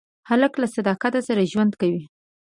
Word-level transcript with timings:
هلک 0.29 0.53
له 0.61 0.67
صداقت 0.75 1.13
سره 1.27 1.49
ژوند 1.51 1.73
کوي. 1.81 2.03